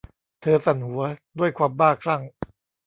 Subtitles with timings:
[0.41, 1.01] เธอสั่นหัว
[1.39, 2.21] ด้วยความบ้าคลั่ง